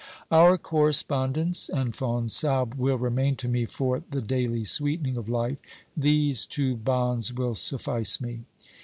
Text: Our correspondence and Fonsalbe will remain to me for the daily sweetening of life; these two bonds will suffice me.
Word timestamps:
Our 0.31 0.57
correspondence 0.57 1.69
and 1.69 1.95
Fonsalbe 1.95 2.73
will 2.75 2.97
remain 2.97 3.35
to 3.35 3.47
me 3.47 3.67
for 3.67 4.01
the 4.09 4.19
daily 4.19 4.65
sweetening 4.65 5.15
of 5.15 5.29
life; 5.29 5.59
these 5.95 6.47
two 6.47 6.75
bonds 6.75 7.31
will 7.31 7.53
suffice 7.53 8.19
me. 8.19 8.39